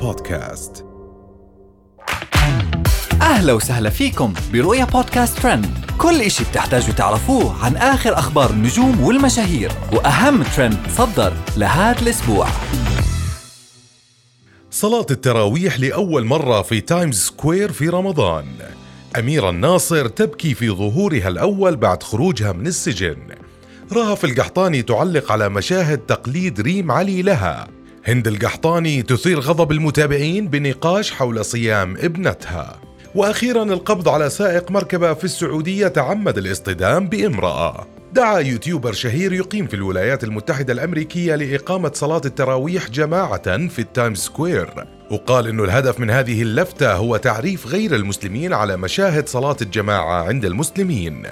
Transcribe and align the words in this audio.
بودكاست. 0.00 0.84
أهلا 3.22 3.52
وسهلا 3.52 3.90
فيكم 3.90 4.34
برؤيا 4.52 4.84
بودكاست 4.84 5.38
ترند. 5.38 5.66
كل 5.98 6.20
إشي 6.20 6.44
بتحتاجوا 6.44 6.94
تعرفوه 6.94 7.64
عن 7.64 7.76
آخر 7.76 8.18
أخبار 8.18 8.50
النجوم 8.50 9.00
والمشاهير 9.00 9.72
وأهم 9.92 10.42
ترند 10.42 10.78
صدر 10.96 11.32
لهذا 11.56 12.02
الأسبوع. 12.02 12.46
صلاة 14.70 15.06
التراويح 15.10 15.80
لأول 15.80 16.24
مرة 16.24 16.62
في 16.62 16.80
تايمز 16.80 17.18
سكوير 17.18 17.72
في 17.72 17.88
رمضان. 17.88 18.46
أميرة 19.18 19.50
الناصر 19.50 20.08
تبكي 20.08 20.54
في 20.54 20.70
ظهورها 20.70 21.28
الأول 21.28 21.76
بعد 21.76 22.02
خروجها 22.02 22.52
من 22.52 22.66
السجن. 22.66 23.16
رهف 23.92 24.24
القحطاني 24.24 24.82
تعلق 24.82 25.32
على 25.32 25.48
مشاهد 25.48 25.98
تقليد 25.98 26.60
ريم 26.60 26.90
علي 26.90 27.22
لها. 27.22 27.68
هند 28.08 28.28
القحطاني 28.28 29.02
تثير 29.02 29.40
غضب 29.40 29.72
المتابعين 29.72 30.48
بنقاش 30.48 31.12
حول 31.12 31.44
صيام 31.44 31.96
ابنتها. 31.96 32.80
وأخيرا 33.14 33.62
القبض 33.62 34.08
على 34.08 34.30
سائق 34.30 34.70
مركبه 34.70 35.14
في 35.14 35.24
السعودية 35.24 35.88
تعمد 35.88 36.38
الاصطدام 36.38 37.08
بامرأة. 37.08 37.86
دعا 38.12 38.38
يوتيوبر 38.38 38.92
شهير 38.92 39.32
يقيم 39.32 39.66
في 39.66 39.74
الولايات 39.74 40.24
المتحدة 40.24 40.72
الأمريكية 40.72 41.34
لإقامة 41.34 41.90
صلاة 41.94 42.20
التراويح 42.24 42.90
جماعة 42.90 43.68
في 43.68 43.78
التايمز 43.78 44.18
سكوير. 44.18 44.86
وقال 45.10 45.48
أن 45.48 45.60
الهدف 45.60 46.00
من 46.00 46.10
هذه 46.10 46.42
اللفتة 46.42 46.92
هو 46.92 47.16
تعريف 47.16 47.66
غير 47.66 47.94
المسلمين 47.94 48.52
على 48.52 48.76
مشاهد 48.76 49.28
صلاة 49.28 49.56
الجماعة 49.62 50.24
عند 50.24 50.44
المسلمين. 50.44 51.22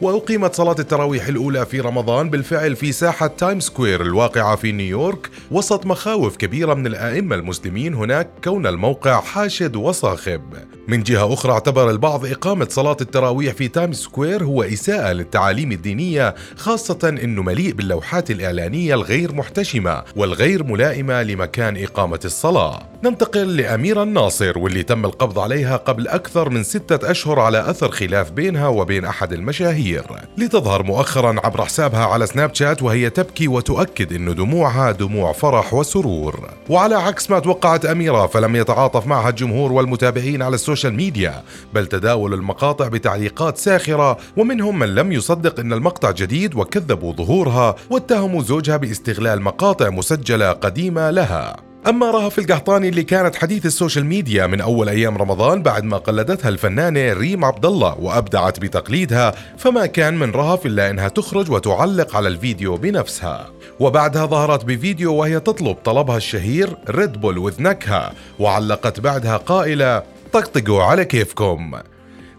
وأقيمت 0.00 0.54
صلاة 0.54 0.76
التراويح 0.78 1.26
الأولى 1.26 1.66
في 1.66 1.80
رمضان 1.80 2.30
بالفعل 2.30 2.76
في 2.76 2.92
ساحة 2.92 3.26
تايم 3.26 3.60
سكوير 3.60 4.02
الواقعة 4.02 4.56
في 4.56 4.72
نيويورك 4.72 5.30
وسط 5.50 5.86
مخاوف 5.86 6.36
كبيرة 6.36 6.74
من 6.74 6.86
الآئمة 6.86 7.36
المسلمين 7.36 7.94
هناك 7.94 8.30
كون 8.44 8.66
الموقع 8.66 9.20
حاشد 9.20 9.76
وصاخب. 9.76 10.42
من 10.88 11.02
جهة 11.02 11.32
أخرى 11.34 11.52
اعتبر 11.52 11.90
البعض 11.90 12.26
إقامة 12.26 12.66
صلاة 12.70 12.96
التراويح 13.00 13.54
في 13.54 13.68
تايم 13.68 13.92
سكوير 13.92 14.44
هو 14.44 14.62
إساءة 14.62 15.12
للتعاليم 15.12 15.72
الدينية 15.72 16.34
خاصة 16.56 17.18
أنه 17.22 17.42
مليء 17.42 17.72
باللوحات 17.72 18.30
الإعلانية 18.30 18.94
الغير 18.94 19.34
محتشمة 19.34 20.02
والغير 20.16 20.64
ملائمة 20.64 21.22
لمكان 21.22 21.76
إقامة 21.76 22.20
الصلاة. 22.24 22.88
ننتقل 23.04 23.56
لأميرة 23.56 24.02
الناصر 24.02 24.58
واللي 24.58 24.82
تم 24.82 25.04
القبض 25.04 25.38
عليها 25.38 25.76
قبل 25.76 26.08
أكثر 26.08 26.50
من 26.50 26.62
ستة 26.62 27.10
أشهر 27.10 27.40
على 27.40 27.70
أثر 27.70 27.90
خلاف 27.90 28.30
بينها 28.30 28.68
وبين 28.68 29.04
أحد 29.04 29.32
المشاهير. 29.32 30.04
لتظهر 30.38 30.82
مؤخرا 30.82 31.36
عبر 31.44 31.64
حسابها 31.64 32.04
على 32.04 32.26
سناب 32.26 32.54
شات 32.54 32.82
وهي 32.82 33.10
تبكي 33.10 33.48
وتؤكد 33.48 34.12
أن 34.12 34.34
دموعها 34.34 34.92
دموع 34.92 35.32
فرح 35.32 35.74
وسرور. 35.74 36.50
وعلى 36.68 36.94
عكس 36.94 37.30
ما 37.30 37.38
توقعت 37.38 37.84
أميرة 37.84 38.26
فلم 38.26 38.56
يتعاطف 38.56 39.06
معها 39.06 39.28
الجمهور 39.28 39.72
والمتابعين 39.72 40.42
على 40.42 40.54
ال 40.54 40.60
social 40.60 40.94
media 40.94 41.42
بل 41.74 41.86
تداول 41.86 42.34
المقاطع 42.34 42.88
بتعليقات 42.88 43.56
ساخرة 43.56 44.18
ومنهم 44.36 44.78
من 44.78 44.94
لم 44.94 45.12
يصدق 45.12 45.60
أن 45.60 45.72
المقطع 45.72 46.10
جديد 46.10 46.54
وكذبوا 46.54 47.12
ظهورها 47.12 47.76
واتهموا 47.90 48.42
زوجها 48.42 48.76
باستغلال 48.76 49.42
مقاطع 49.42 49.90
مسجلة 49.90 50.52
قديمة 50.52 51.10
لها. 51.10 51.67
أما 51.86 52.10
رهف 52.10 52.38
القحطاني 52.38 52.88
اللي 52.88 53.02
كانت 53.02 53.36
حديث 53.36 53.66
ال 53.66 53.72
social 53.72 54.06
media 54.06 54.46
من 54.46 54.60
أول 54.60 54.88
أيام 54.88 55.18
رمضان 55.18 55.62
بعد 55.62 55.84
ما 55.84 55.96
قلدتها 55.96 56.48
الفنانة 56.48 57.12
ريم 57.12 57.44
عبد 57.44 57.66
الله 57.66 57.98
وأبدعت 58.00 58.60
بتقليدها 58.60 59.34
فما 59.58 59.86
كان 59.86 60.18
من 60.18 60.30
رهف 60.30 60.66
إلا 60.66 60.90
أنها 60.90 61.08
تخرج 61.08 61.50
وتعلق 61.50 62.16
على 62.16 62.28
الفيديو 62.28 62.76
بنفسها. 62.76 63.50
وبعدها 63.80 64.26
ظهرت 64.26 64.64
بفيديو 64.64 65.14
وهي 65.14 65.40
تطلب 65.40 65.76
طلبها 65.84 66.16
الشهير 66.16 66.76
Red 66.90 67.12
Bull 67.12 67.38
with 67.38 67.62
نكهة 67.62 68.12
وعلقت 68.38 69.00
بعدها 69.00 69.36
قائلة 69.36 70.02
طقطقوا 70.32 70.82
على 70.82 71.04
كيفكم. 71.04 71.74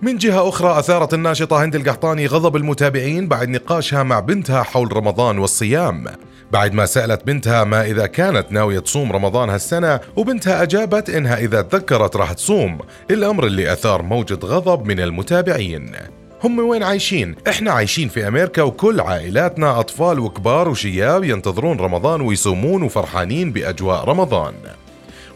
من 0.01 0.17
جهة 0.17 0.49
أخرى 0.49 0.79
أثارت 0.79 1.13
الناشطة 1.13 1.63
هند 1.63 1.75
القحطاني 1.75 2.27
غضب 2.27 2.55
المتابعين 2.55 3.27
بعد 3.27 3.49
نقاشها 3.49 4.03
مع 4.03 4.19
بنتها 4.19 4.63
حول 4.63 4.97
رمضان 4.97 5.37
والصيام 5.37 6.05
بعد 6.51 6.73
ما 6.73 6.85
سألت 6.85 7.25
بنتها 7.25 7.63
ما 7.63 7.85
إذا 7.85 8.07
كانت 8.07 8.51
ناوية 8.51 8.79
تصوم 8.79 9.11
رمضان 9.11 9.49
هالسنة 9.49 9.99
وبنتها 10.15 10.63
أجابت 10.63 11.09
إنها 11.09 11.37
إذا 11.37 11.61
تذكرت 11.61 12.15
راح 12.15 12.33
تصوم 12.33 12.77
الأمر 13.11 13.45
اللي 13.45 13.73
أثار 13.73 14.01
موجة 14.01 14.39
غضب 14.43 14.85
من 14.85 14.99
المتابعين 14.99 15.91
هم 16.43 16.59
وين 16.59 16.83
عايشين؟ 16.83 17.35
إحنا 17.47 17.71
عايشين 17.71 18.09
في 18.09 18.27
أمريكا 18.27 18.61
وكل 18.61 18.99
عائلاتنا 18.99 19.79
أطفال 19.79 20.19
وكبار 20.19 20.69
وشياب 20.69 21.23
ينتظرون 21.23 21.79
رمضان 21.79 22.21
ويصومون 22.21 22.83
وفرحانين 22.83 23.51
بأجواء 23.51 24.03
رمضان. 24.03 24.53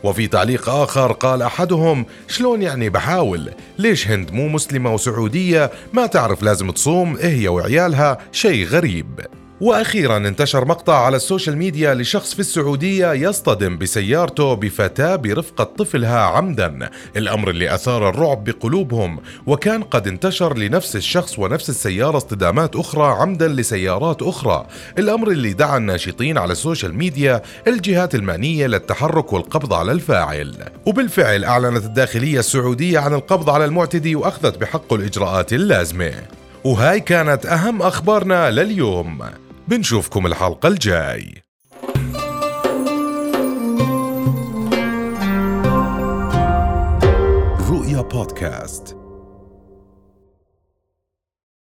وفي 0.04 0.28
تعليق 0.28 0.70
آخر 0.70 1.12
قال 1.12 1.42
أحدهم 1.42 2.06
شلون 2.28 2.62
يعني 2.62 2.90
بحاول؟ 2.90 3.52
ليش 3.78 4.08
هند 4.08 4.32
مو 4.32 4.48
مسلمة 4.48 4.94
وسعودية؟ 4.94 5.72
ما 5.94 6.06
تعرف 6.06 6.44
لازم 6.44 6.72
تصوم 6.72 7.18
هي 7.18 7.48
وعيالها 7.48 8.18
شيء 8.32 8.66
غريب. 8.66 9.20
وأخيرا 9.64 10.18
انتشر 10.18 10.66
مقطع 10.66 11.06
على 11.06 11.16
ال 11.16 11.22
social 11.22 11.58
media 11.58 11.94
لشخص 11.94 12.34
في 12.34 12.40
السعودية 12.40 13.14
يصطدم 13.14 13.78
بسيارته 13.78 14.54
بفتاة 14.54 15.16
برفقة 15.16 15.64
طفلها 15.64 16.20
عمدا، 16.20 16.90
الأمر 17.18 17.50
اللي 17.50 17.74
أثار 17.74 18.10
الرعب 18.10 18.44
بقلوبهم، 18.44 19.20
وكان 19.48 19.84
قد 19.84 20.08
انتشر 20.08 20.58
لنفس 20.58 20.96
الشخص 20.96 21.40
ونفس 21.40 21.70
السيارة 21.70 22.18
اصطدامات 22.18 22.76
أخرى 22.76 23.04
عمدا 23.04 23.48
لسيارات 23.48 24.22
أخرى، 24.22 24.66
الأمر 25.00 25.32
اللي 25.32 25.54
دعا 25.54 25.78
الناشطين 25.78 26.38
على 26.38 26.52
ال 26.52 26.58
social 26.58 26.96
media 26.96 27.42
الجهات 27.68 28.16
المعنية 28.16 28.68
للتحرك 28.68 29.34
والقبض 29.34 29.74
على 29.74 29.92
الفاعل. 29.92 30.56
وبالفعل 30.86 31.44
أعلنت 31.44 31.86
الداخلية 31.86 32.40
السعودية 32.40 33.00
عن 33.00 33.14
القبض 33.14 33.50
على 33.50 33.66
المعتدي 33.66 34.16
وأخذت 34.16 34.58
بحقه 34.58 34.96
الإجراءات 34.96 35.54
اللازمة. 35.54 36.12
وهاي 36.64 37.00
كانت 37.00 37.46
أهم 37.46 37.82
أخبارنا 37.82 38.52
لليوم. 38.52 39.20
بنشوفكم 39.68 40.26
الحلقة 40.26 40.68
الجاي. 40.68 41.44
رؤيا 47.70 48.02
بودكاست. 48.02 49.03